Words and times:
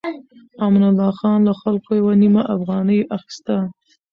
امان 0.63 0.83
الله 0.91 1.09
خان 1.19 1.39
له 1.47 1.53
خلکو 1.61 1.89
يوه 1.99 2.13
نيمه 2.21 2.43
افغانۍ 2.55 2.99
اخيسته. 3.15 3.55